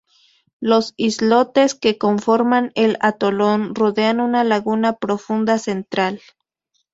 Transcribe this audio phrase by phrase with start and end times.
[0.59, 6.19] Los islotes que conforman el atolón rodean una laguna profunda central.